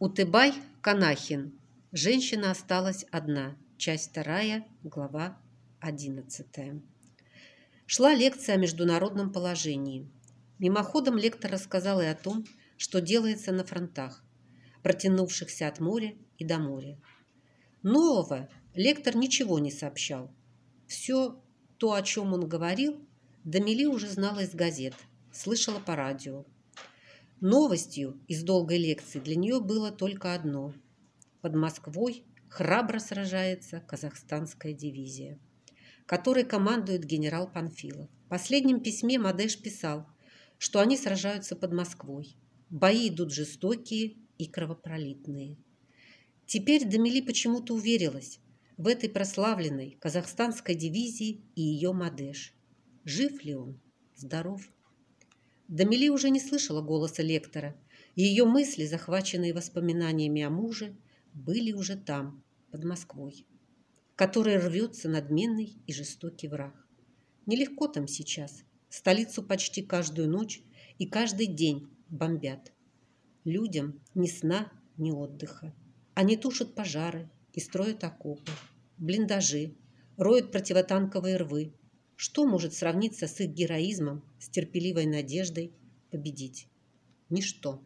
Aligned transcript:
Утыбай 0.00 0.52
Канахин. 0.80 1.56
Женщина 1.92 2.50
осталась 2.50 3.04
одна. 3.12 3.56
Часть 3.76 4.10
вторая, 4.10 4.66
глава 4.82 5.40
одиннадцатая. 5.78 6.82
Шла 7.86 8.12
лекция 8.12 8.56
о 8.56 8.58
международном 8.58 9.32
положении. 9.32 10.10
Мимоходом 10.58 11.16
лектор 11.16 11.52
рассказал 11.52 12.00
и 12.00 12.06
о 12.06 12.16
том, 12.16 12.44
что 12.76 13.00
делается 13.00 13.52
на 13.52 13.64
фронтах, 13.64 14.24
протянувшихся 14.82 15.68
от 15.68 15.78
моря 15.78 16.16
и 16.38 16.44
до 16.44 16.58
моря. 16.58 16.98
Нового 17.84 18.48
лектор 18.74 19.14
ничего 19.14 19.60
не 19.60 19.70
сообщал. 19.70 20.34
Все 20.88 21.40
то, 21.78 21.92
о 21.92 22.02
чем 22.02 22.32
он 22.32 22.48
говорил, 22.48 23.00
Дамили 23.44 23.84
уже 23.84 24.08
знала 24.08 24.40
из 24.40 24.56
газет, 24.56 24.94
слышала 25.30 25.78
по 25.78 25.94
радио. 25.94 26.44
Новостью 27.40 28.20
из 28.28 28.42
долгой 28.42 28.78
лекции 28.78 29.18
для 29.18 29.36
нее 29.36 29.60
было 29.60 29.90
только 29.90 30.34
одно. 30.34 30.72
Под 31.40 31.54
Москвой 31.54 32.24
храбро 32.48 32.98
сражается 32.98 33.80
казахстанская 33.80 34.72
дивизия, 34.72 35.38
которой 36.06 36.44
командует 36.44 37.04
генерал 37.04 37.50
Панфилов. 37.50 38.08
В 38.26 38.28
последнем 38.28 38.80
письме 38.80 39.18
Мадеш 39.18 39.60
писал, 39.60 40.06
что 40.58 40.80
они 40.80 40.96
сражаются 40.96 41.56
под 41.56 41.72
Москвой. 41.72 42.36
Бои 42.70 43.08
идут 43.08 43.32
жестокие 43.32 44.16
и 44.38 44.46
кровопролитные. 44.46 45.56
Теперь 46.46 46.88
Дамили 46.88 47.20
почему-то 47.20 47.74
уверилась 47.74 48.38
в 48.76 48.86
этой 48.86 49.08
прославленной 49.08 49.98
казахстанской 50.00 50.74
дивизии 50.74 51.42
и 51.54 51.62
ее 51.62 51.92
Мадеш. 51.92 52.54
Жив 53.04 53.44
ли 53.44 53.54
он? 53.54 53.80
Здоров? 54.14 54.62
Дамили 55.68 56.08
уже 56.08 56.30
не 56.30 56.40
слышала 56.40 56.82
голоса 56.82 57.22
лектора. 57.22 57.74
Ее 58.14 58.44
мысли, 58.44 58.84
захваченные 58.84 59.54
воспоминаниями 59.54 60.42
о 60.42 60.50
муже, 60.50 60.96
были 61.32 61.72
уже 61.72 61.96
там, 61.96 62.44
под 62.70 62.84
Москвой, 62.84 63.46
который 64.14 64.56
рвется 64.56 65.08
надменный 65.08 65.76
и 65.86 65.92
жестокий 65.92 66.48
враг. 66.48 66.74
Нелегко 67.46 67.88
там 67.88 68.06
сейчас. 68.06 68.62
Столицу 68.88 69.42
почти 69.42 69.82
каждую 69.82 70.28
ночь 70.28 70.62
и 70.98 71.06
каждый 71.06 71.46
день 71.46 71.88
бомбят. 72.08 72.72
Людям 73.44 74.00
ни 74.14 74.26
сна, 74.26 74.72
ни 74.96 75.10
отдыха. 75.10 75.74
Они 76.14 76.36
тушат 76.36 76.74
пожары 76.74 77.30
и 77.52 77.60
строят 77.60 78.04
окопы, 78.04 78.52
блиндажи, 78.98 79.74
роют 80.16 80.52
противотанковые 80.52 81.36
рвы, 81.36 81.72
что 82.16 82.46
может 82.46 82.74
сравниться 82.74 83.26
с 83.26 83.40
их 83.40 83.50
героизмом, 83.50 84.22
с 84.38 84.48
терпеливой 84.48 85.06
надеждой 85.06 85.72
победить? 86.10 86.68
Ничто. 87.30 87.82